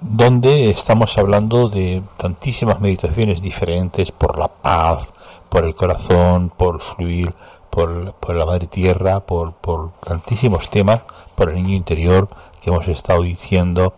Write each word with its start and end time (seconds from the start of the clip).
donde 0.00 0.70
estamos 0.70 1.16
hablando 1.18 1.68
de 1.68 2.02
tantísimas 2.16 2.80
meditaciones 2.80 3.40
diferentes 3.40 4.12
por 4.12 4.38
la 4.38 4.48
paz, 4.48 5.08
por 5.48 5.64
el 5.64 5.74
corazón, 5.74 6.50
por 6.50 6.80
fluir, 6.80 7.30
por, 7.70 8.12
por 8.14 8.34
la 8.34 8.46
madre 8.46 8.66
tierra, 8.66 9.20
por, 9.20 9.52
por 9.54 9.92
tantísimos 10.00 10.70
temas, 10.70 11.00
por 11.34 11.50
el 11.50 11.56
niño 11.56 11.74
interior 11.74 12.28
que 12.62 12.70
hemos 12.70 12.88
estado 12.88 13.22
diciendo, 13.22 13.94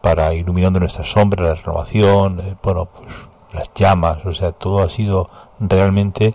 para 0.00 0.34
iluminando 0.34 0.80
nuestra 0.80 1.04
sombra, 1.04 1.46
la 1.46 1.54
renovación, 1.54 2.40
eh, 2.40 2.56
bueno, 2.62 2.86
pues 2.86 3.08
las 3.52 3.70
llamas, 3.74 4.24
o 4.24 4.32
sea, 4.34 4.52
todo 4.52 4.82
ha 4.82 4.88
sido 4.88 5.26
realmente 5.60 6.34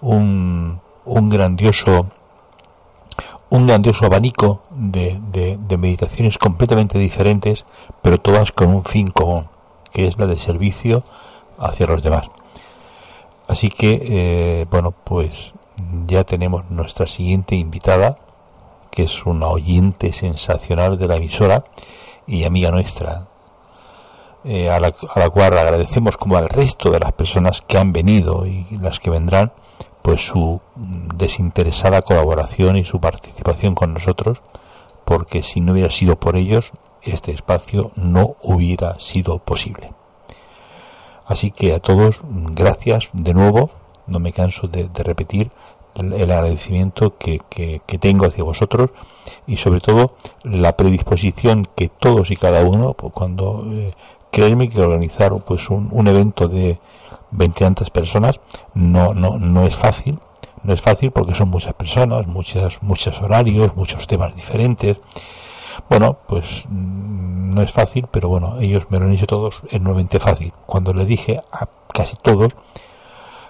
un, 0.00 0.80
un 1.04 1.28
grandioso 1.28 2.06
un 3.50 3.66
grandioso 3.66 4.06
abanico 4.06 4.62
de, 4.70 5.18
de, 5.32 5.78
meditaciones 5.78 6.38
completamente 6.38 6.98
diferentes, 6.98 7.64
pero 8.02 8.20
todas 8.20 8.52
con 8.52 8.68
un 8.74 8.84
fin 8.84 9.10
común, 9.10 9.48
que 9.92 10.06
es 10.06 10.18
la 10.18 10.26
de 10.26 10.36
servicio 10.36 11.00
hacia 11.58 11.86
los 11.86 12.02
demás. 12.02 12.28
Así 13.46 13.70
que, 13.70 14.02
eh, 14.02 14.66
bueno, 14.70 14.92
pues 14.92 15.52
ya 16.06 16.24
tenemos 16.24 16.70
nuestra 16.70 17.06
siguiente 17.06 17.56
invitada, 17.56 18.18
que 18.90 19.04
es 19.04 19.24
una 19.24 19.48
oyente 19.48 20.12
sensacional 20.12 20.98
de 20.98 21.08
la 21.08 21.16
emisora 21.16 21.64
y 22.26 22.44
amiga 22.44 22.70
nuestra, 22.70 23.28
eh, 24.44 24.70
a, 24.70 24.78
la, 24.78 24.94
a, 25.14 25.18
la, 25.18 25.30
cual 25.30 25.56
agradecemos 25.56 26.16
como 26.16 26.36
al 26.36 26.48
resto 26.48 26.90
de 26.90 27.00
las 27.00 27.12
personas 27.12 27.62
que 27.62 27.78
han 27.78 27.92
venido 27.92 28.46
y 28.46 28.66
las 28.78 29.00
que 29.00 29.10
vendrán, 29.10 29.52
pues 30.02 30.26
su 30.26 30.60
desinteresada 31.14 32.02
colaboración 32.02 32.76
y 32.76 32.84
su 32.84 33.00
participación 33.00 33.74
con 33.74 33.94
nosotros, 33.94 34.40
porque 35.04 35.42
si 35.42 35.60
no 35.60 35.72
hubiera 35.72 35.90
sido 35.90 36.16
por 36.16 36.36
ellos, 36.36 36.72
este 37.02 37.32
espacio 37.32 37.92
no 37.96 38.36
hubiera 38.42 38.98
sido 38.98 39.38
posible. 39.38 39.86
Así 41.26 41.50
que 41.50 41.74
a 41.74 41.80
todos, 41.80 42.20
gracias 42.24 43.10
de 43.12 43.34
nuevo, 43.34 43.70
no 44.06 44.18
me 44.18 44.32
canso 44.32 44.66
de, 44.68 44.88
repetir 44.94 45.50
el, 45.94 46.30
agradecimiento 46.30 47.18
que, 47.18 47.40
que, 47.50 47.98
tengo 47.98 48.26
hacia 48.26 48.44
vosotros 48.44 48.90
y 49.46 49.58
sobre 49.58 49.80
todo 49.80 50.06
la 50.42 50.76
predisposición 50.76 51.68
que 51.74 51.88
todos 51.88 52.30
y 52.30 52.36
cada 52.36 52.64
uno, 52.64 52.94
pues 52.94 53.12
cuando 53.12 53.66
eh, 53.70 53.94
creerme 54.30 54.70
que 54.70 54.80
organizar 54.80 55.32
pues 55.44 55.68
un 55.68 56.08
evento 56.08 56.48
de 56.48 56.78
tantas 57.54 57.90
personas 57.90 58.40
no, 58.74 59.14
no, 59.14 59.38
no 59.38 59.64
es 59.64 59.76
fácil, 59.76 60.18
no 60.62 60.72
es 60.72 60.80
fácil 60.80 61.10
porque 61.10 61.34
son 61.34 61.48
muchas 61.48 61.74
personas, 61.74 62.26
muchas, 62.26 62.82
muchos 62.82 63.20
horarios, 63.22 63.76
muchos 63.76 64.06
temas 64.06 64.34
diferentes. 64.34 64.98
Bueno, 65.88 66.18
pues 66.26 66.64
mm, 66.68 67.54
no 67.54 67.62
es 67.62 67.72
fácil, 67.72 68.06
pero 68.10 68.28
bueno, 68.28 68.58
ellos 68.60 68.86
me 68.90 68.98
lo 68.98 69.04
han 69.04 69.12
dicho 69.12 69.26
todos 69.26 69.62
enormemente 69.70 70.18
fácil. 70.18 70.52
Cuando 70.66 70.92
le 70.92 71.04
dije 71.04 71.40
a 71.52 71.68
casi 71.92 72.16
todos, 72.16 72.52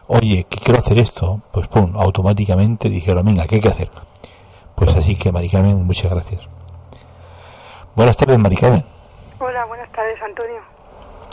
oye, 0.06 0.44
que 0.48 0.58
quiero 0.58 0.80
hacer 0.80 0.98
esto, 0.98 1.40
pues 1.52 1.68
pum, 1.68 1.96
automáticamente 1.96 2.88
dijeron, 2.88 3.24
venga, 3.24 3.46
¿qué 3.46 3.56
hay 3.56 3.60
que 3.60 3.68
hacer? 3.68 3.90
Pues 4.74 4.94
así 4.94 5.16
que, 5.16 5.32
Maricarmen, 5.32 5.84
muchas 5.84 6.10
gracias. 6.10 6.42
Buenas 7.96 8.16
tardes, 8.16 8.38
Maricarmen. 8.38 8.84
Hola, 9.40 9.64
buenas 9.64 9.90
tardes, 9.90 10.22
Antonio. 10.22 10.60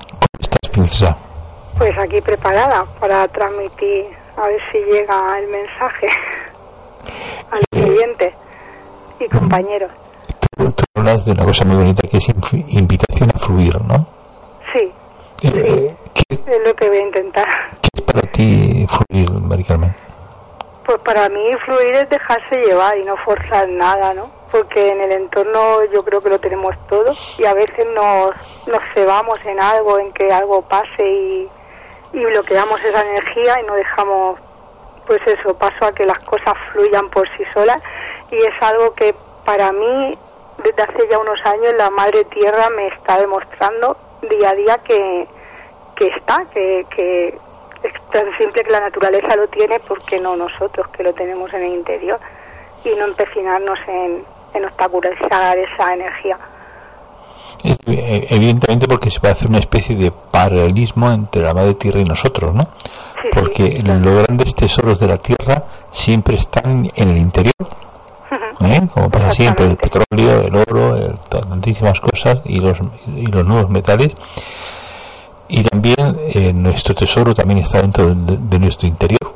¿Cómo 0.10 0.40
estás, 0.40 0.70
princesa? 0.72 1.18
Pues 1.78 1.98
aquí 2.00 2.22
preparada 2.22 2.86
para 3.00 3.28
transmitir, 3.28 4.06
a 4.38 4.48
ver 4.48 4.62
si 4.72 4.78
llega 4.80 5.40
el 5.40 5.48
mensaje 5.48 6.08
al 7.52 7.62
cliente 7.70 8.34
y 9.20 9.28
compañeros. 9.28 9.92
Tú, 10.58 10.84
hablas 10.96 11.26
de 11.26 11.34
una 11.34 11.44
cosa 11.44 11.66
muy 11.66 11.76
bonita 11.76 12.08
que 12.08 12.18
es 12.18 12.30
invitación 12.30 13.30
a 13.36 13.40
fluir, 13.40 13.82
¿no? 13.82 14.08
Sí. 14.74 14.92
Eh, 15.44 15.96
es 16.30 16.60
lo 16.66 16.74
que 16.76 16.88
voy 16.88 16.98
a 16.98 17.02
intentar. 17.02 17.46
¿Qué 17.82 17.90
es 17.94 18.02
para 18.02 18.22
ti 18.32 18.88
fluir, 18.88 19.30
Mari 19.42 19.64
Carmen? 19.66 19.94
Pues 20.86 21.00
para 21.00 21.28
mí 21.28 21.44
fluir 21.66 21.96
es 21.96 22.10
dejarse 22.10 22.62
llevar 22.64 22.98
y 22.98 23.04
no 23.04 23.18
forzar 23.18 23.68
nada, 23.68 24.14
¿no? 24.14 24.32
Porque 24.50 24.92
en 24.94 25.02
el 25.02 25.12
entorno 25.12 25.84
yo 25.94 26.06
creo 26.06 26.22
que 26.22 26.30
lo 26.30 26.40
tenemos 26.40 26.74
todo 26.88 27.14
y 27.38 27.46
a 27.46 27.54
veces 27.54 27.86
nos, 27.94 28.34
nos 28.68 28.82
cebamos 28.94 29.44
en 29.46 29.60
algo, 29.60 30.00
en 30.00 30.14
que 30.14 30.32
algo 30.32 30.62
pase 30.62 31.04
y, 31.04 31.50
y 32.16 32.26
bloqueamos 32.26 32.82
esa 32.82 33.02
energía 33.02 33.60
y 33.60 33.66
no 33.66 33.76
dejamos, 33.76 34.40
pues 35.06 35.20
eso, 35.28 35.54
paso 35.58 35.86
a 35.86 35.92
que 35.94 36.06
las 36.06 36.20
cosas 36.20 36.54
fluyan 36.72 37.10
por 37.10 37.28
sí 37.36 37.44
solas. 37.54 37.82
Y 38.32 38.38
es 38.38 38.54
algo 38.62 38.94
que 38.94 39.14
para 39.44 39.74
mí, 39.74 40.18
desde 40.64 40.84
hace 40.84 41.08
ya 41.10 41.20
unos 41.20 41.40
años, 41.46 41.74
la 41.78 41.90
Madre 41.90 42.24
Tierra 42.26 42.70
me 42.70 42.88
está 42.88 43.18
demostrando 43.20 43.98
día 44.30 44.52
a 44.52 44.56
día 44.56 44.78
que, 44.78 45.28
que 45.98 46.08
está, 46.08 46.46
que, 46.52 47.38
es 47.84 47.94
tan 48.12 48.38
simple 48.38 48.64
que 48.64 48.72
la 48.72 48.80
naturaleza 48.80 49.36
lo 49.36 49.48
tiene, 49.50 49.80
porque 49.82 50.18
no 50.18 50.38
nosotros 50.38 50.88
que 50.90 51.04
lo 51.04 51.14
tenemos 51.14 51.54
en 51.54 51.64
el 51.64 51.74
interior? 51.74 52.20
Y 52.86 52.90
no 52.96 53.06
empecinarnos 53.06 53.78
en, 53.88 54.24
en 54.54 54.66
obstaculizar 54.66 55.58
esa 55.58 55.94
energía. 55.94 56.38
Evidentemente 57.66 58.88
porque 58.88 59.10
se 59.10 59.20
puede 59.20 59.34
hacer 59.34 59.50
una 59.50 59.60
especie 59.60 59.96
de 59.96 60.12
paralelismo 60.12 61.12
entre 61.12 61.42
la 61.42 61.54
madre 61.54 61.74
tierra 61.76 62.00
y 62.00 62.04
nosotros, 62.04 62.56
¿no? 62.56 62.70
porque 63.32 63.82
los 63.84 64.24
grandes 64.24 64.56
tesoros 64.56 65.00
de 65.00 65.08
la 65.08 65.18
tierra 65.18 65.64
siempre 65.92 66.36
están 66.36 66.90
en 66.96 67.10
el 67.10 67.18
interior, 67.18 67.54
¿eh? 68.62 68.82
como 68.94 69.10
pasa 69.10 69.32
siempre, 69.32 69.66
el 69.66 69.78
petróleo, 69.78 70.42
el 70.42 70.56
oro, 70.56 71.14
tantísimas 71.30 72.00
cosas 72.00 72.40
y 72.46 72.60
los, 72.60 72.80
y 73.16 73.26
los 73.28 73.46
nuevos 73.46 73.70
metales. 73.70 74.14
Y 75.48 75.64
también 75.64 76.18
eh, 76.34 76.54
nuestro 76.54 76.96
tesoro 76.96 77.34
también 77.34 77.60
está 77.60 77.82
dentro 77.82 78.16
de, 78.16 78.60
nuestro 78.60 78.88
interior. 78.88 79.34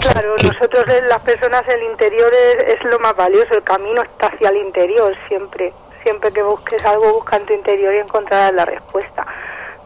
claro, 0.00 0.36
nosotros 0.42 0.84
las 1.08 1.20
personas 1.22 1.62
el 1.68 1.82
interior 1.90 2.30
es, 2.32 2.76
es 2.76 2.84
lo 2.84 2.98
más 3.00 3.16
valioso, 3.16 3.54
el 3.54 3.62
camino 3.64 4.02
está 4.02 4.28
hacia 4.28 4.50
el 4.50 4.58
interior 4.58 5.14
siempre 5.26 5.72
siempre 6.08 6.32
que 6.32 6.42
busques 6.42 6.82
algo, 6.86 7.12
busca 7.12 7.36
en 7.36 7.44
tu 7.44 7.52
interior 7.52 7.94
y 7.94 7.98
encontrarás 7.98 8.54
la 8.54 8.64
respuesta. 8.64 9.26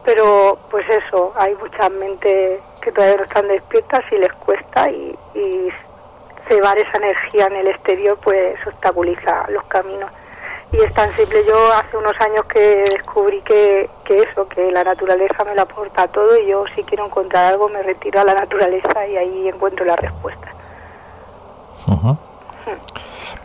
Pero, 0.05 0.57
pues 0.71 0.85
eso, 0.89 1.33
hay 1.35 1.53
muchas 1.55 1.91
mentes 1.91 2.61
que 2.81 2.91
todavía 2.93 3.17
no 3.17 3.23
están 3.23 3.47
despiertas 3.49 4.01
y 4.09 4.17
les 4.19 4.31
cuesta 4.33 4.89
y, 4.89 5.17
y 5.35 5.69
cebar 6.47 6.77
esa 6.77 6.97
energía 6.97 7.47
en 7.47 7.57
el 7.57 7.67
exterior, 7.67 8.17
pues 8.23 8.55
obstaculiza 8.65 9.47
los 9.49 9.65
caminos. 9.65 10.09
Y 10.71 10.77
es 10.77 10.93
tan 10.93 11.13
simple, 11.17 11.43
yo 11.45 11.73
hace 11.73 11.97
unos 11.97 12.19
años 12.21 12.45
que 12.45 12.85
descubrí 12.89 13.41
que, 13.41 13.89
eso, 14.07 14.47
que 14.47 14.71
la 14.71 14.85
naturaleza 14.85 15.43
me 15.43 15.55
lo 15.55 15.63
aporta 15.63 16.07
todo 16.07 16.39
y 16.39 16.47
yo 16.47 16.63
si 16.73 16.83
quiero 16.83 17.05
encontrar 17.05 17.51
algo 17.53 17.67
me 17.67 17.83
retiro 17.83 18.21
a 18.21 18.23
la 18.23 18.33
naturaleza 18.33 19.07
y 19.07 19.17
ahí 19.17 19.49
encuentro 19.49 19.83
la 19.85 19.97
respuesta. 19.97 20.47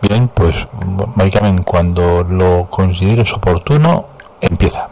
Bien, 0.03 0.29
pues 0.29 0.55
Maricarmen, 1.17 1.65
cuando 1.65 2.25
lo 2.25 2.69
consideres 2.71 3.33
oportuno, 3.33 4.07
empieza. 4.41 4.89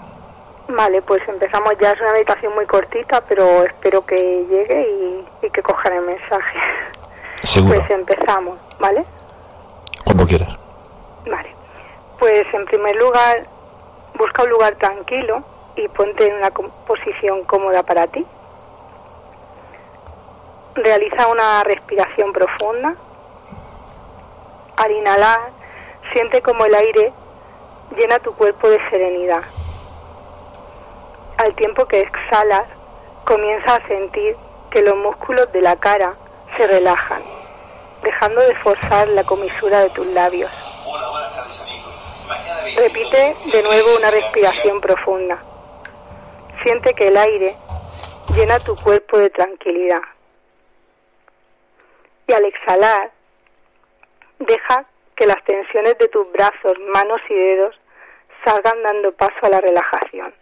Vale, 0.69 1.01
pues 1.03 1.23
empezamos 1.29 1.75
ya. 1.81 1.93
Es 1.93 2.01
una 2.01 2.13
meditación 2.13 2.55
muy 2.55 2.67
cortita, 2.67 3.23
pero 3.29 3.65
espero 3.65 4.05
que 4.05 4.17
llegue 4.17 5.25
y, 5.43 5.51
que 5.51 5.63
cojan 5.63 5.93
el 5.93 6.03
mensaje. 6.03 6.59
Seguro. 7.43 7.77
Pues 7.77 7.91
empezamos, 7.91 8.59
¿vale? 8.81 9.05
Cuando 10.05 10.27
quieras. 10.27 10.55
Vale. 11.25 11.55
Pues 12.19 12.45
en 12.53 12.65
primer 12.65 12.97
lugar, 12.97 13.47
busca 14.19 14.43
un 14.43 14.51
lugar 14.51 14.75
tranquilo 14.77 15.45
y 15.77 15.87
ponte 15.89 16.27
en 16.27 16.35
una 16.35 16.51
posición 16.51 17.45
cómoda 17.45 17.83
para 17.85 18.09
ti. 18.09 18.27
Realiza 20.75 21.29
una 21.29 21.63
respiración 21.63 22.33
profunda 22.33 22.97
al 24.77 24.91
inhalar, 24.93 25.51
siente 26.13 26.43
como 26.43 26.65
el 26.65 26.75
aire 26.75 27.13
llena 27.97 28.19
tu 28.19 28.35
cuerpo 28.35 28.69
de 28.69 28.79
serenidad. 28.91 29.43
Al 31.39 31.55
tiempo 31.55 31.87
que 31.87 32.01
exhalas, 32.01 32.65
comienza 33.25 33.77
a 33.77 33.89
sentir 33.89 34.37
que 34.71 34.83
los 34.83 34.97
músculos 34.97 35.51
de 35.53 35.61
la 35.61 35.77
cara 35.77 36.15
se 36.57 36.67
relajan, 36.67 37.23
dejando 38.03 38.41
de 38.41 38.55
forzar 38.57 39.09
la 39.09 39.25
comisura 39.25 39.81
de 39.81 39.91
tus 39.91 40.07
labios. 40.09 40.51
Repite 42.77 43.37
de 43.53 43.63
nuevo 43.63 43.97
una 43.97 44.11
respiración 44.11 44.81
profunda. 44.81 45.39
Siente 46.63 46.95
que 46.95 47.09
el 47.09 47.17
aire 47.17 47.57
llena 48.35 48.59
tu 48.61 48.75
cuerpo 48.77 49.19
de 49.19 49.31
tranquilidad. 49.31 50.03
Y 52.29 52.33
al 52.33 52.45
exhalar, 52.45 53.13
Deja 54.39 54.85
que 55.17 55.27
las 55.27 55.43
tensiones 55.45 55.97
de 55.99 56.09
tus 56.09 56.31
brazos, 56.33 56.79
manos 56.93 57.19
y 57.29 57.35
dedos 57.35 57.79
salgan 58.45 58.83
dando 58.83 59.13
paso 59.13 59.39
a 59.43 59.49
la 59.49 59.61
relajación. 59.61 60.35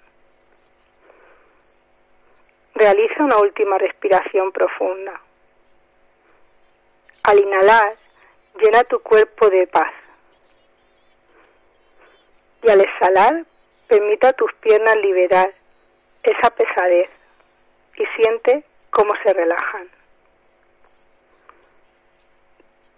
Realiza 2.74 3.22
una 3.22 3.38
última 3.38 3.78
respiración 3.78 4.50
profunda. 4.52 5.20
Al 7.22 7.38
inhalar, 7.38 7.94
llena 8.60 8.84
tu 8.84 9.00
cuerpo 9.00 9.48
de 9.48 9.66
paz. 9.68 9.92
Y 12.62 12.70
al 12.70 12.80
exhalar, 12.80 13.44
Permite 13.88 14.26
a 14.26 14.32
tus 14.32 14.52
piernas 14.54 14.96
liberar 14.96 15.52
esa 16.22 16.50
pesadez 16.50 17.10
y 17.96 18.04
siente 18.16 18.64
cómo 18.90 19.12
se 19.22 19.32
relajan. 19.32 19.88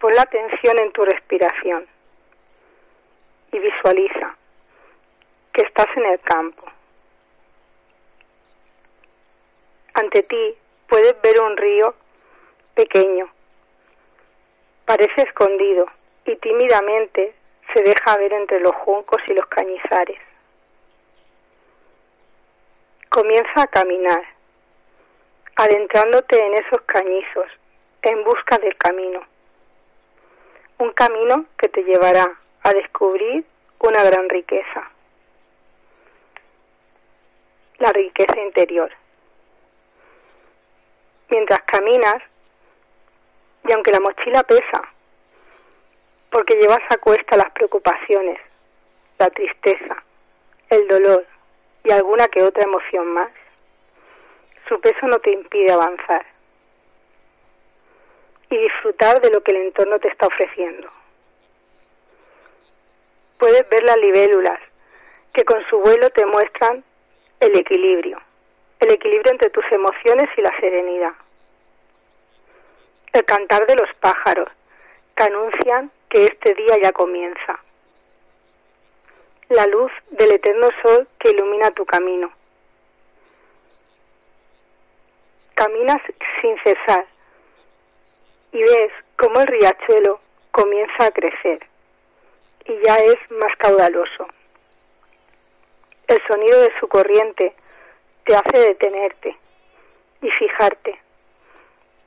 Pon 0.01 0.15
la 0.15 0.23
atención 0.23 0.79
en 0.79 0.93
tu 0.93 1.05
respiración 1.05 1.87
y 3.53 3.59
visualiza 3.59 4.37
que 5.53 5.63
estás 5.63 5.89
en 5.97 6.05
el 6.05 6.21
campo. 6.21 6.67
Ante 9.95 10.23
ti 10.25 10.55
puedes 10.87 11.21
ver 11.23 11.41
un 11.41 11.57
río 11.57 11.95
pequeño. 12.75 13.25
Parece 14.85 15.23
escondido 15.23 15.87
y 16.27 16.37
tímidamente 16.37 17.35
se 17.73 17.83
deja 17.83 18.19
ver 18.19 18.35
entre 18.35 18.61
los 18.61 18.75
juncos 18.77 19.23
y 19.27 19.33
los 19.33 19.47
cañizares. 19.47 20.19
Comienza 23.09 23.63
a 23.63 23.67
caminar, 23.67 24.23
adentrándote 25.57 26.39
en 26.39 26.55
esos 26.55 26.83
cañizos 26.83 27.47
en 28.03 28.23
busca 28.23 28.59
del 28.59 28.77
camino. 28.77 29.27
Un 30.79 30.93
camino 30.93 31.47
que 31.57 31.69
te 31.69 31.83
llevará 31.83 32.39
a 32.63 32.73
descubrir 32.73 33.45
una 33.79 34.03
gran 34.05 34.29
riqueza, 34.29 34.91
la 37.79 37.93
riqueza 37.93 38.39
interior. 38.41 38.91
Mientras 41.31 41.61
caminas, 41.63 42.17
y 43.67 43.73
aunque 43.73 43.91
la 43.91 44.01
mochila 44.01 44.43
pesa, 44.43 44.83
porque 46.31 46.57
llevas 46.57 46.83
a 46.91 46.99
cuesta 46.99 47.37
las 47.37 47.51
preocupaciones, 47.53 48.39
la 49.19 49.31
tristeza, 49.31 50.03
el 50.69 50.87
dolor 50.89 51.27
y 51.85 51.93
alguna 51.93 52.29
que 52.29 52.43
otra 52.43 52.65
emoción 52.65 53.07
más, 53.15 53.31
su 54.69 54.79
peso 54.81 55.07
no 55.07 55.19
te 55.21 55.33
impide 55.33 55.73
avanzar 55.73 56.36
y 58.51 58.57
disfrutar 58.57 59.21
de 59.21 59.31
lo 59.31 59.43
que 59.43 59.53
el 59.53 59.59
entorno 59.59 59.99
te 59.99 60.09
está 60.09 60.27
ofreciendo. 60.27 60.89
Puedes 63.39 63.69
ver 63.69 63.83
las 63.83 63.97
libélulas 63.97 64.59
que 65.33 65.45
con 65.45 65.63
su 65.69 65.79
vuelo 65.79 66.09
te 66.11 66.25
muestran 66.25 66.83
el 67.41 67.57
equilibrio, 67.57 68.21
el 68.81 68.93
equilibrio 68.93 69.33
entre 69.33 69.51
tus 69.51 69.65
emociones 69.71 70.29
y 70.37 70.41
la 70.41 70.59
serenidad. 70.59 71.13
El 73.13 73.25
cantar 73.25 73.67
de 73.67 73.77
los 73.77 73.93
pájaros 74.01 74.49
que 75.15 75.25
anuncian 75.25 75.91
que 76.09 76.25
este 76.25 76.55
día 76.55 76.79
ya 76.83 76.93
comienza. 76.93 77.61
La 79.49 79.67
luz 79.67 79.93
del 80.11 80.33
eterno 80.33 80.69
sol 80.83 81.09
que 81.19 81.31
ilumina 81.31 81.71
tu 81.71 81.85
camino. 81.85 82.33
Caminas 85.55 86.03
sin 86.41 86.59
cesar 86.59 87.07
y 88.53 88.63
ves 88.63 88.93
cómo 89.17 89.41
el 89.41 89.47
riachuelo 89.47 90.21
comienza 90.51 91.07
a 91.07 91.11
crecer 91.11 91.67
y 92.65 92.79
ya 92.85 92.97
es 92.99 93.19
más 93.31 93.55
caudaloso. 93.59 94.29
El 96.09 96.21
sonido 96.27 96.61
de 96.61 96.73
su 96.81 96.89
corriente 96.89 97.55
te 98.25 98.35
hace 98.35 98.59
detenerte 98.59 99.37
y 100.23 100.31
fijarte 100.31 101.01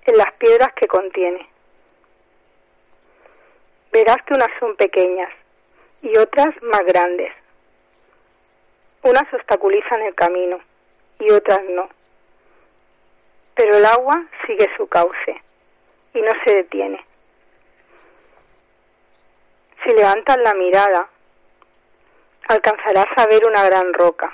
en 0.05 0.17
las 0.17 0.31
piedras 0.33 0.73
que 0.73 0.87
contiene. 0.87 1.47
Verás 3.91 4.17
que 4.25 4.33
unas 4.33 4.49
son 4.59 4.75
pequeñas 4.75 5.31
y 6.01 6.17
otras 6.17 6.49
más 6.63 6.81
grandes. 6.85 7.31
Unas 9.03 9.33
obstaculizan 9.33 10.01
el 10.01 10.15
camino 10.15 10.59
y 11.19 11.31
otras 11.31 11.61
no. 11.69 11.89
Pero 13.55 13.77
el 13.77 13.85
agua 13.85 14.25
sigue 14.45 14.69
su 14.77 14.87
cauce 14.87 15.41
y 16.13 16.21
no 16.21 16.31
se 16.43 16.55
detiene. 16.55 17.05
Si 19.83 19.91
levantas 19.91 20.37
la 20.37 20.53
mirada, 20.53 21.07
alcanzarás 22.47 23.07
a 23.15 23.27
ver 23.27 23.45
una 23.45 23.63
gran 23.63 23.93
roca, 23.93 24.31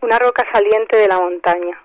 una 0.00 0.18
roca 0.18 0.46
saliente 0.52 0.96
de 0.96 1.08
la 1.08 1.18
montaña. 1.18 1.80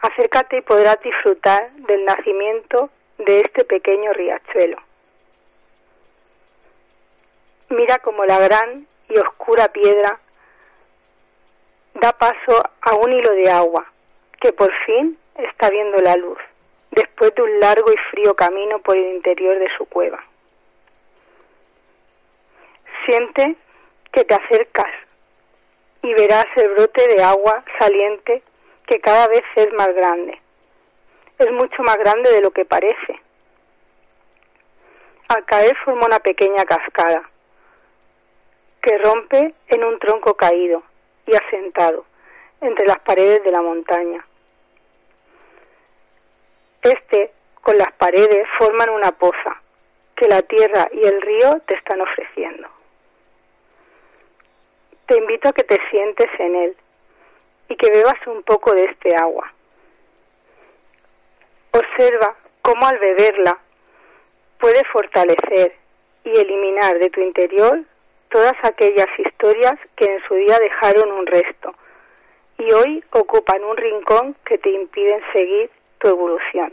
Acércate 0.00 0.58
y 0.58 0.62
podrás 0.62 1.00
disfrutar 1.02 1.70
del 1.72 2.04
nacimiento 2.04 2.90
de 3.18 3.40
este 3.40 3.64
pequeño 3.64 4.12
riachuelo. 4.12 4.78
Mira 7.68 7.98
como 7.98 8.24
la 8.24 8.38
gran 8.38 8.86
y 9.08 9.18
oscura 9.18 9.68
piedra 9.68 10.18
da 11.94 12.12
paso 12.12 12.62
a 12.80 12.94
un 12.94 13.12
hilo 13.12 13.32
de 13.32 13.50
agua 13.50 13.86
que 14.40 14.52
por 14.52 14.72
fin 14.86 15.18
está 15.36 15.70
viendo 15.70 15.98
la 15.98 16.16
luz 16.16 16.38
después 16.90 17.34
de 17.34 17.42
un 17.42 17.60
largo 17.60 17.90
y 17.92 17.96
frío 18.10 18.34
camino 18.34 18.80
por 18.80 18.96
el 18.96 19.14
interior 19.14 19.58
de 19.58 19.68
su 19.76 19.86
cueva. 19.86 20.22
Siente 23.06 23.56
que 24.12 24.24
te 24.24 24.34
acercas 24.34 24.90
y 26.02 26.12
verás 26.14 26.46
el 26.56 26.70
brote 26.70 27.06
de 27.08 27.22
agua 27.22 27.64
saliente 27.78 28.42
que 28.86 29.00
cada 29.00 29.28
vez 29.28 29.42
es 29.56 29.72
más 29.74 29.94
grande. 29.94 30.40
Es 31.38 31.50
mucho 31.52 31.82
más 31.82 31.96
grande 31.96 32.30
de 32.32 32.40
lo 32.40 32.50
que 32.50 32.64
parece. 32.64 33.20
Al 35.28 35.44
caer 35.44 35.76
forma 35.84 36.06
una 36.06 36.18
pequeña 36.18 36.64
cascada 36.64 37.22
que 38.82 38.98
rompe 38.98 39.54
en 39.68 39.84
un 39.84 39.98
tronco 39.98 40.34
caído 40.34 40.82
y 41.26 41.36
asentado 41.36 42.04
entre 42.60 42.86
las 42.86 42.98
paredes 43.00 43.44
de 43.44 43.50
la 43.52 43.62
montaña. 43.62 44.26
Este, 46.82 47.32
con 47.62 47.76
las 47.76 47.92
paredes, 47.92 48.46
forman 48.58 48.90
una 48.90 49.12
poza 49.12 49.60
que 50.16 50.28
la 50.28 50.42
tierra 50.42 50.88
y 50.92 51.06
el 51.06 51.20
río 51.20 51.60
te 51.66 51.74
están 51.74 52.00
ofreciendo. 52.00 52.68
Te 55.06 55.16
invito 55.16 55.48
a 55.48 55.52
que 55.52 55.64
te 55.64 55.78
sientes 55.90 56.28
en 56.38 56.54
él 56.54 56.76
y 57.68 57.76
que 57.76 57.90
bebas 57.90 58.26
un 58.26 58.42
poco 58.42 58.72
de 58.74 58.84
este 58.84 59.14
agua. 59.16 59.52
Observa 61.72 62.36
cómo 62.62 62.86
al 62.86 62.98
beberla 62.98 63.58
puede 64.58 64.84
fortalecer 64.84 65.74
y 66.24 66.30
eliminar 66.38 66.98
de 66.98 67.10
tu 67.10 67.20
interior 67.20 67.80
todas 68.30 68.54
aquellas 68.62 69.08
historias 69.18 69.78
que 69.96 70.04
en 70.04 70.22
su 70.28 70.34
día 70.34 70.58
dejaron 70.58 71.10
un 71.12 71.26
resto 71.26 71.74
y 72.58 72.70
hoy 72.72 73.02
ocupan 73.12 73.64
un 73.64 73.76
rincón 73.76 74.36
que 74.44 74.58
te 74.58 74.70
impiden 74.70 75.20
seguir 75.32 75.70
tu 76.00 76.08
evolución. 76.08 76.72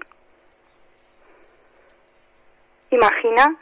Imagina 2.89 3.55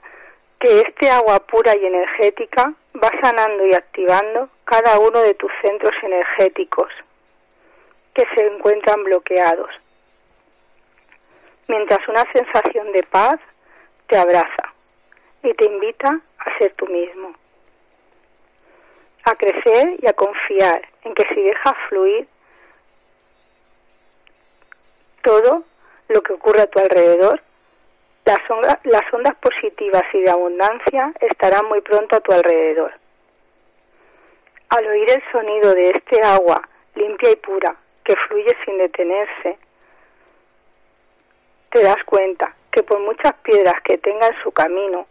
que 0.60 0.82
este 0.82 1.10
agua 1.10 1.40
pura 1.40 1.76
y 1.76 1.86
energética 1.86 2.74
va 3.04 3.12
sanando 3.22 3.66
y 3.66 3.74
activando 3.74 4.50
cada 4.64 5.00
uno 5.00 5.22
de 5.22 5.34
tus 5.34 5.52
centros 5.62 5.94
energéticos 6.04 6.92
que 8.14 8.26
se 8.34 8.48
encuentran 8.48 9.04
bloqueados, 9.04 9.70
mientras 11.68 12.08
una 12.08 12.24
sensación 12.32 12.92
de 12.94 13.04
paz 13.04 13.40
te 14.08 14.18
abraza 14.18 14.74
y 15.44 15.54
te 15.54 15.66
invita 15.66 16.22
a 16.38 16.58
ser 16.58 16.74
tú 16.74 16.88
mismo, 16.88 17.36
a 19.24 19.36
crecer 19.36 19.98
y 20.02 20.08
a 20.08 20.14
confiar 20.14 20.88
en 21.04 21.14
que 21.14 21.26
si 21.34 21.42
dejas 21.42 21.74
fluir 21.90 22.28
todo 25.26 25.64
lo 26.08 26.22
que 26.22 26.34
ocurre 26.34 26.62
a 26.62 26.68
tu 26.68 26.80
alrededor, 26.80 27.42
las, 28.26 28.40
ondas 29.14 29.36
positivas 29.36 30.04
y 30.14 30.22
de 30.22 30.30
abundancia 30.30 31.12
estarán 31.20 31.66
muy 31.66 31.82
pronto 31.82 32.16
a 32.16 32.20
tu 32.22 32.32
alrededor. 32.32 32.94
Al 34.70 34.88
oír 34.88 35.10
el 35.10 35.24
sonido 35.32 35.74
de 35.74 35.90
este 35.90 36.22
agua 36.24 36.62
limpia 36.96 37.32
y 37.32 37.36
pura 37.38 37.76
que 38.04 38.16
fluye 38.28 38.56
sin 38.64 38.78
detenerse, 38.78 39.58
te 41.72 41.82
das 41.82 42.04
cuenta 42.06 42.56
que 42.72 42.84
por 42.84 43.00
muchas 43.00 43.34
piedras 43.44 43.82
que 43.84 43.98
tenga 43.98 44.28
en 44.28 44.44
su 44.44 44.52
camino, 44.52 45.08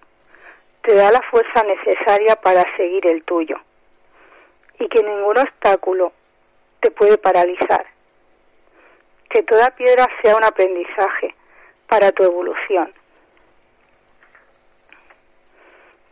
te 0.83 0.95
da 0.95 1.11
la 1.11 1.23
fuerza 1.23 1.63
necesaria 1.65 2.37
para 2.37 2.65
seguir 2.77 3.07
el 3.07 3.23
tuyo 3.25 3.57
y 4.79 4.89
que 4.89 5.03
ningún 5.03 5.39
obstáculo 5.39 6.13
te 6.81 6.91
puede 6.91 7.17
paralizar 7.17 7.94
que 9.35 9.43
toda 9.43 9.69
piedra 9.71 10.09
sea 10.23 10.37
un 10.37 10.45
aprendizaje 10.45 11.35
para 11.89 12.13
tu 12.13 12.23
evolución. 12.23 12.95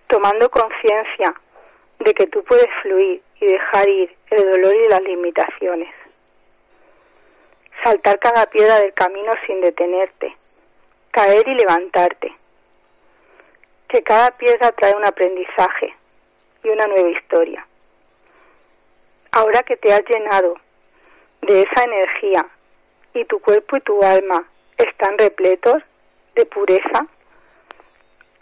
Tomando 0.09 0.50
conciencia 0.50 1.33
de 2.00 2.14
que 2.14 2.26
tú 2.26 2.43
puedes 2.43 2.67
fluir 2.83 3.23
y 3.41 3.47
dejar 3.47 3.88
ir 3.88 4.17
el 4.29 4.50
dolor 4.50 4.75
y 4.75 4.88
las 4.88 5.02
limitaciones. 5.02 5.95
Saltar 7.85 8.19
cada 8.19 8.47
piedra 8.47 8.81
del 8.81 8.93
camino 8.93 9.31
sin 9.47 9.61
detenerte. 9.61 10.37
Caer 11.12 11.47
y 11.47 11.55
levantarte. 11.55 12.35
Que 13.88 14.02
cada 14.02 14.33
piedra 14.33 14.73
trae 14.73 14.97
un 14.97 15.07
aprendizaje 15.07 15.95
y 16.64 16.71
una 16.71 16.88
nueva 16.88 17.11
historia. 17.11 17.64
Ahora 19.31 19.62
que 19.62 19.76
te 19.76 19.93
has 19.93 20.02
llenado 20.09 20.57
de 21.43 21.62
esa 21.62 21.85
energía 21.85 22.49
y 23.14 23.25
tu 23.25 23.40
cuerpo 23.40 23.76
y 23.76 23.81
tu 23.81 24.02
alma 24.02 24.45
están 24.76 25.19
repletos 25.19 25.83
de 26.35 26.47
pureza, 26.47 27.07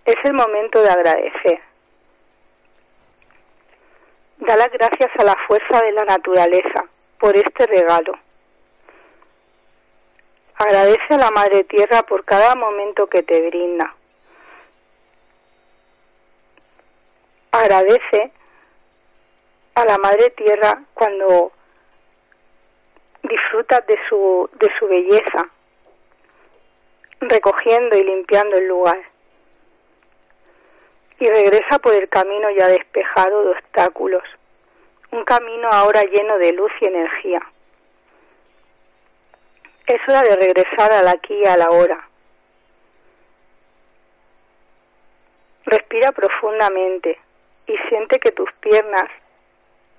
es 0.04 0.16
el 0.24 0.32
momento 0.32 0.82
de 0.82 0.90
agradecer. 0.90 1.60
Da 4.38 4.56
las 4.56 4.70
gracias 4.72 5.10
a 5.18 5.24
la 5.24 5.36
fuerza 5.46 5.82
de 5.82 5.92
la 5.92 6.04
naturaleza 6.04 6.84
por 7.18 7.36
este 7.36 7.66
regalo. 7.66 8.18
Agradece 10.56 11.14
a 11.14 11.18
la 11.18 11.30
Madre 11.30 11.64
Tierra 11.64 12.02
por 12.02 12.24
cada 12.24 12.54
momento 12.54 13.06
que 13.06 13.22
te 13.22 13.48
brinda. 13.48 13.94
Agradece 17.52 18.30
a 19.74 19.84
la 19.84 19.98
Madre 19.98 20.30
Tierra 20.30 20.82
cuando 20.94 21.52
de 23.69 23.99
su, 24.09 24.49
de 24.59 24.71
su 24.79 24.87
belleza, 24.87 25.49
recogiendo 27.21 27.97
y 27.97 28.05
limpiando 28.05 28.57
el 28.57 28.67
lugar. 28.67 29.00
Y 31.19 31.29
regresa 31.29 31.79
por 31.79 31.95
el 31.95 32.09
camino 32.09 32.50
ya 32.50 32.67
despejado 32.69 33.45
de 33.45 33.50
obstáculos, 33.50 34.25
un 35.12 35.25
camino 35.25 35.69
ahora 35.71 36.02
lleno 36.05 36.38
de 36.38 36.52
luz 36.52 36.73
y 36.81 36.87
energía. 36.87 37.40
Es 39.87 40.00
hora 40.09 40.23
de 40.23 40.37
regresar 40.37 40.93
al 40.93 41.09
aquí 41.09 41.35
y 41.35 41.47
a 41.47 41.57
la 41.57 41.69
hora. 41.71 42.09
Respira 45.67 46.12
profundamente 46.12 47.19
y 47.67 47.76
siente 47.88 48.19
que 48.19 48.33
tus 48.33 48.50
piernas 48.55 49.05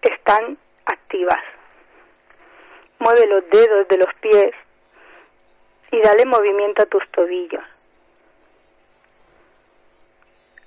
están 0.01 0.58
activas. 0.86 1.44
Mueve 3.01 3.25
los 3.25 3.50
dedos 3.50 3.88
de 3.88 3.98
los 3.98 4.13
pies 4.22 4.53
y 5.89 6.00
dale 6.01 6.24
movimiento 6.24 6.84
a 6.84 6.86
tus 6.86 7.03
tobillos. 7.10 7.63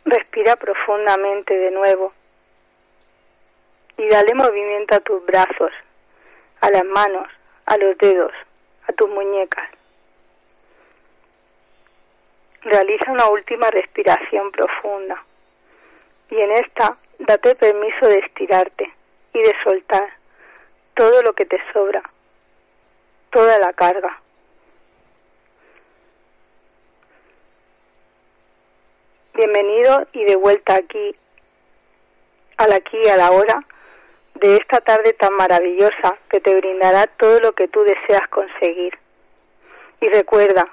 Respira 0.04 0.56
profundamente 0.56 1.54
de 1.54 1.70
nuevo 1.70 2.12
y 3.96 4.08
dale 4.08 4.34
movimiento 4.34 4.96
a 4.96 4.98
tus 4.98 5.24
brazos, 5.24 5.70
a 6.60 6.70
las 6.70 6.84
manos, 6.84 7.28
a 7.66 7.76
los 7.76 7.96
dedos, 7.98 8.32
a 8.88 8.92
tus 8.94 9.08
muñecas. 9.10 9.70
Realiza 12.62 13.12
una 13.12 13.28
última 13.28 13.70
respiración 13.70 14.50
profunda 14.50 15.22
y 16.30 16.40
en 16.40 16.50
esta 16.50 16.96
date 17.20 17.54
permiso 17.54 18.08
de 18.08 18.18
estirarte 18.18 18.92
y 19.32 19.38
de 19.38 19.54
soltar 19.62 20.12
todo 20.94 21.22
lo 21.22 21.32
que 21.34 21.46
te 21.46 21.62
sobra, 21.72 22.02
toda 23.34 23.58
la 23.58 23.72
carga. 23.72 24.20
Bienvenido 29.34 30.06
y 30.12 30.24
de 30.24 30.36
vuelta 30.36 30.76
aquí, 30.76 31.16
al 32.56 32.72
aquí 32.72 32.96
y 33.04 33.08
a 33.08 33.16
la 33.16 33.32
hora 33.32 33.64
de 34.36 34.54
esta 34.54 34.80
tarde 34.82 35.14
tan 35.14 35.34
maravillosa 35.34 36.16
que 36.30 36.38
te 36.40 36.54
brindará 36.54 37.08
todo 37.08 37.40
lo 37.40 37.52
que 37.54 37.66
tú 37.66 37.82
deseas 37.82 38.28
conseguir. 38.28 38.96
Y 40.00 40.06
recuerda 40.10 40.68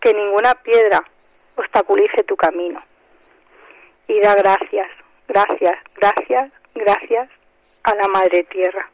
que 0.00 0.12
ninguna 0.12 0.54
piedra 0.56 1.02
obstaculice 1.56 2.24
tu 2.24 2.36
camino. 2.36 2.82
Y 4.06 4.20
da 4.20 4.34
gracias, 4.34 4.90
gracias, 5.28 5.78
gracias, 5.94 6.52
gracias 6.74 7.30
a 7.84 7.94
la 7.94 8.08
Madre 8.08 8.44
Tierra. 8.44 8.90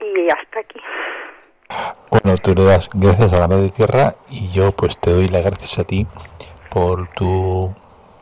Y 0.00 0.28
hasta 0.30 0.60
aquí. 0.60 0.80
Bueno, 2.10 2.36
tú 2.42 2.54
le 2.54 2.64
das 2.64 2.90
gracias 2.94 3.32
a 3.32 3.40
la 3.40 3.48
Madre 3.48 3.70
Tierra 3.70 4.14
y 4.30 4.48
yo 4.50 4.72
pues 4.72 4.98
te 4.98 5.10
doy 5.10 5.28
las 5.28 5.44
gracias 5.44 5.78
a 5.78 5.84
ti 5.84 6.06
por 6.70 7.08
tu, 7.08 7.74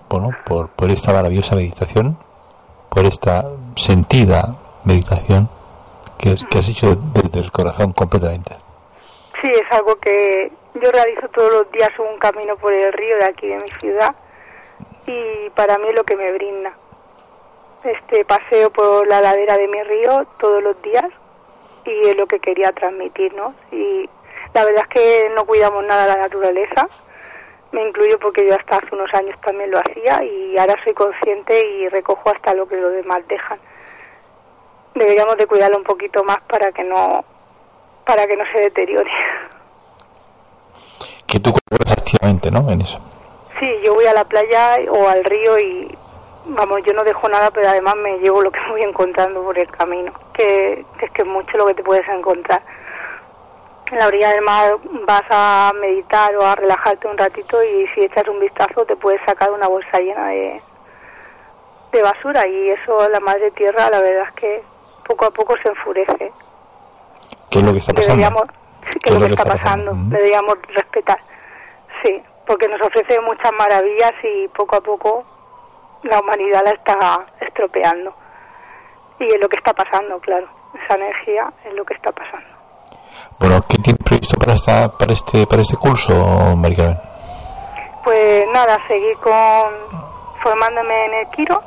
bueno, 0.09 0.31
por, 0.47 0.71
por 0.71 0.90
esta 0.90 1.12
maravillosa 1.12 1.54
meditación, 1.57 2.16
por 2.88 3.04
esta 3.04 3.45
sentida 3.76 4.57
meditación 4.85 5.49
que, 6.19 6.37
que 6.49 6.59
has 6.59 6.69
hecho 6.69 6.97
desde 6.97 7.40
el 7.40 7.50
corazón 7.50 7.93
completamente. 7.93 8.57
Sí, 9.43 9.50
es 9.50 9.78
algo 9.78 9.97
que 9.97 10.50
yo 10.75 10.90
realizo 10.90 11.28
todos 11.28 11.52
los 11.52 11.71
días 11.73 11.90
un 11.99 12.19
camino 12.19 12.57
por 12.57 12.73
el 12.73 12.93
río 12.93 13.16
de 13.19 13.25
aquí 13.26 13.47
de 13.47 13.57
mi 13.57 13.69
ciudad 13.81 14.14
y 15.07 15.50
para 15.50 15.76
mí 15.78 15.88
es 15.88 15.95
lo 15.95 16.04
que 16.04 16.16
me 16.16 16.33
brinda. 16.33 16.73
Este 17.85 18.25
paseo 18.25 18.71
por 18.71 19.07
la 19.07 19.21
ladera 19.21 19.59
de 19.59 19.69
mi 19.69 19.83
río 19.83 20.26
todos 20.38 20.62
los 20.62 20.81
días 20.81 21.04
y 21.85 22.09
es 22.09 22.17
lo 22.17 22.26
que 22.26 22.41
quería 22.41 22.73
transmitirnos. 22.73 23.55
Y 23.73 24.09
la 24.53 24.64
verdad 24.64 24.83
es 24.83 24.88
que 24.88 25.31
no 25.35 25.45
cuidamos 25.45 25.85
nada 25.85 26.07
la 26.07 26.17
naturaleza, 26.17 26.88
me 27.75 27.88
incluyo 27.88 28.19
porque 28.21 28.47
yo 28.47 28.55
hasta 28.55 28.76
hace 28.76 28.95
unos 28.95 29.12
años 29.14 29.37
también 29.45 29.71
lo 29.71 29.79
hacía 29.79 30.23
y 30.23 30.57
ahora 30.57 30.76
soy 30.85 30.95
consciente 30.95 31.67
y 31.67 31.88
recojo 31.88 32.31
hasta 32.31 32.55
lo 32.55 32.69
que 32.69 32.76
los 32.76 32.93
demás 32.93 33.26
dejan. 33.26 33.59
Deberíamos 34.95 35.37
de 35.37 35.47
cuidarlo 35.47 35.79
un 35.79 35.85
poquito 35.85 36.23
más 36.23 36.41
para 36.43 36.71
que 36.71 36.85
no 36.85 37.25
para 38.07 38.26
que 38.26 38.37
no 38.37 38.45
se 38.53 38.61
deteriore. 38.61 39.11
Que 41.26 41.41
tú 41.41 41.50
colaboras 41.53 41.93
activamente, 41.99 42.50
¿no? 42.50 42.71
En 42.71 42.83
eso. 42.83 43.00
Sí, 43.59 43.67
yo 43.85 43.95
voy 43.95 44.07
a 44.07 44.12
la 44.12 44.25
playa 44.25 44.76
o 44.88 45.09
al 45.09 45.25
río 45.25 45.59
y 45.59 45.99
vamos, 46.47 46.83
yo 46.85 46.93
no 46.93 47.05
dejo 47.05 47.29
nada, 47.29 47.51
pero 47.51 47.69
además 47.69 47.97
me 47.97 48.19
llevo 48.19 48.43
lo 48.43 48.51
que 48.51 48.61
voy 48.71 48.83
encontrando 48.83 49.43
por 49.43 49.59
el 49.59 49.71
camino, 49.71 50.13
que, 50.35 50.85
que 50.99 51.07
es 51.07 51.13
que 51.13 51.23
es 51.23 51.29
mucho 51.29 51.57
lo 51.57 51.67
que 51.67 51.75
te 51.75 51.83
puedes 51.83 52.07
encontrar. 52.09 52.63
En 53.91 53.99
la 53.99 54.07
orilla 54.07 54.31
del 54.31 54.43
mar 54.43 54.77
vas 55.07 55.25
a 55.31 55.73
meditar 55.79 56.35
o 56.37 56.43
a 56.45 56.55
relajarte 56.55 57.07
un 57.07 57.19
ratito 57.19 57.63
y 57.63 57.87
si 57.89 58.01
echas 58.01 58.27
un 58.29 58.41
vistazo 58.41 58.85
te 58.87 58.97
puedes 58.97 59.21
sacar 59.27 59.51
una 59.51 59.69
bolsa 59.69 59.99
llena 59.99 60.29
de, 60.29 60.63
de 61.93 62.03
basura 62.03 62.47
y 62.49 62.71
eso 62.71 63.09
la 63.11 63.21
madre 63.21 63.51
tierra 63.51 63.91
la 63.91 64.01
verdad 64.01 64.25
es 64.29 64.35
que 64.37 64.63
poco 65.07 65.27
a 65.27 65.31
poco 65.31 65.55
se 65.63 65.69
enfurece. 65.69 66.33
¿Qué 67.51 67.59
es 67.59 67.65
lo 67.65 67.73
que 67.73 67.79
está 67.79 67.93
pasando? 67.93 68.15
Deberíamos, 68.15 68.43
¿qué 69.03 69.11
es 69.11 69.15
lo 69.15 69.27
que 69.27 69.33
está 69.33 69.45
pasando? 69.45 69.93
Deberíamos 70.09 70.59
respetar. 70.69 71.19
Sí, 72.03 72.23
porque 72.47 72.69
nos 72.69 72.81
ofrece 72.81 73.21
muchas 73.21 73.53
maravillas 73.53 74.13
y 74.23 74.49
poco 74.49 74.77
a 74.77 74.81
poco 74.81 75.25
la 76.05 76.21
humanidad 76.21 76.63
la 76.65 76.71
está 76.71 77.27
estropeando. 77.41 78.15
Y 79.19 79.27
es 79.27 79.41
lo 79.41 79.49
que 79.49 79.57
está 79.57 79.73
pasando, 79.73 80.19
claro. 80.21 80.47
Esa 80.85 80.95
energía 80.95 81.53
es 81.65 81.75
lo 81.75 81.85
que 81.85 81.95
está 81.95 82.13
pasando. 82.13 82.47
Bueno, 83.39 83.61
¿qué 83.69 83.77
tienes 83.83 84.03
previsto 84.05 84.37
para 84.39 84.55
esta, 84.55 84.89
para 84.97 85.13
este, 85.13 85.47
para 85.47 85.63
este 85.63 85.77
curso, 85.77 86.57
Maricarmen? 86.57 86.99
Pues 88.03 88.47
nada, 88.53 88.79
seguir 88.87 89.17
con 89.19 90.05
formándome 90.43 91.07
en 91.07 91.15
el 91.15 91.27
Quiro 91.29 91.63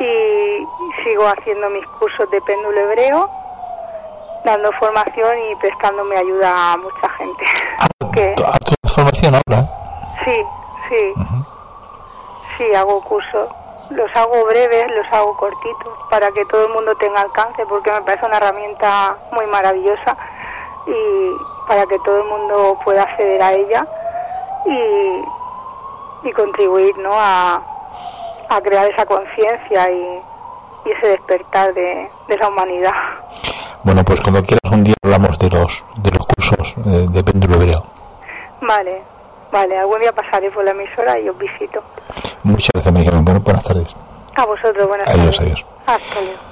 y 0.00 0.66
sigo 1.02 1.26
haciendo 1.26 1.70
mis 1.70 1.86
cursos 1.98 2.30
de 2.30 2.40
péndulo 2.42 2.78
hebreo, 2.80 3.30
dando 4.44 4.70
formación 4.78 5.38
y 5.50 5.56
prestándome 5.56 6.16
ayuda 6.16 6.72
a 6.72 6.76
mucha 6.76 7.08
gente. 7.16 7.44
que, 8.12 8.34
¿A 8.44 8.58
tu 8.58 8.74
formación 8.88 9.34
ahora? 9.34 9.68
Sí, 10.24 10.36
sí. 10.88 11.14
Sí, 12.58 12.74
hago 12.74 13.00
cursos. 13.02 13.48
Los 13.90 14.14
hago 14.16 14.44
breves, 14.46 14.86
los 14.96 15.06
hago 15.12 15.34
cortitos, 15.36 15.94
para 16.10 16.30
que 16.32 16.44
todo 16.46 16.66
el 16.66 16.72
mundo 16.72 16.94
tenga 16.96 17.20
alcance, 17.22 17.64
porque 17.66 17.90
me 17.92 18.02
parece 18.02 18.26
una 18.26 18.36
herramienta 18.36 19.16
muy 19.32 19.46
maravillosa 19.46 20.16
y 20.86 21.68
para 21.68 21.86
que 21.86 21.98
todo 22.00 22.18
el 22.18 22.24
mundo 22.24 22.78
pueda 22.84 23.02
acceder 23.02 23.40
a 23.40 23.52
ella 23.52 23.86
y, 24.66 26.28
y 26.28 26.32
contribuir 26.32 26.98
¿no? 26.98 27.12
a, 27.12 27.62
a 28.48 28.60
crear 28.60 28.90
esa 28.90 29.06
conciencia 29.06 29.90
y, 29.90 30.22
y, 30.84 30.90
ese 30.90 31.08
despertar 31.08 31.72
de, 31.74 32.10
de, 32.26 32.36
la 32.38 32.48
humanidad. 32.48 32.92
Bueno, 33.84 34.02
pues 34.04 34.20
cuando 34.20 34.42
quieras 34.42 34.72
un 34.72 34.82
día 34.82 34.94
hablamos 35.02 35.38
de 35.38 35.48
los 35.50 35.84
de 35.96 36.10
los 36.10 36.26
cursos 36.26 36.74
de, 36.84 37.06
de 37.06 37.24
péndulo. 37.24 37.84
Vale, 38.60 39.02
vale, 39.52 39.78
algún 39.78 40.00
día 40.00 40.12
pasaré 40.12 40.50
por 40.50 40.64
la 40.64 40.72
emisora 40.72 41.18
y 41.20 41.28
os 41.28 41.38
visito. 41.38 41.82
Muchas 42.42 42.70
gracias, 42.72 42.94
Miguel. 42.94 43.14
Bueno, 43.22 43.40
buenas 43.40 43.64
tardes. 43.64 43.88
A 44.36 44.46
vosotros, 44.46 44.86
buenas 44.86 45.08
adiós, 45.08 45.36
tardes. 45.36 45.52
Adiós, 45.52 45.66
Hasta 45.86 46.20
luego. 46.20 46.47